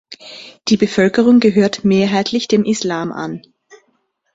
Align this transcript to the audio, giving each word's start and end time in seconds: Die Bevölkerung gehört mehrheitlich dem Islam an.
Die 0.69 0.77
Bevölkerung 0.77 1.39
gehört 1.39 1.83
mehrheitlich 1.85 2.47
dem 2.47 2.65
Islam 2.65 3.11
an. 3.11 3.43